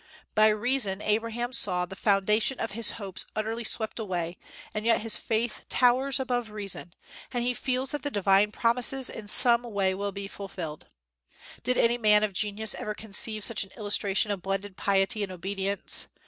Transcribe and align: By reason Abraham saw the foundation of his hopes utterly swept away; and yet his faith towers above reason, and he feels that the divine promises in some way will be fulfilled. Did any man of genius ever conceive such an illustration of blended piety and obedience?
By 0.33 0.47
reason 0.47 0.99
Abraham 0.99 1.53
saw 1.53 1.85
the 1.85 1.95
foundation 1.95 2.59
of 2.59 2.71
his 2.71 2.93
hopes 2.97 3.27
utterly 3.35 3.63
swept 3.63 3.99
away; 3.99 4.39
and 4.73 4.83
yet 4.83 5.01
his 5.01 5.15
faith 5.15 5.61
towers 5.69 6.19
above 6.19 6.49
reason, 6.49 6.93
and 7.31 7.43
he 7.43 7.53
feels 7.53 7.91
that 7.91 8.01
the 8.01 8.09
divine 8.09 8.51
promises 8.51 9.11
in 9.11 9.27
some 9.27 9.61
way 9.61 9.93
will 9.93 10.11
be 10.11 10.27
fulfilled. 10.27 10.87
Did 11.61 11.77
any 11.77 11.99
man 11.99 12.23
of 12.23 12.33
genius 12.33 12.73
ever 12.73 12.95
conceive 12.95 13.45
such 13.45 13.63
an 13.63 13.69
illustration 13.77 14.31
of 14.31 14.41
blended 14.41 14.75
piety 14.75 15.21
and 15.21 15.31
obedience? 15.31 16.07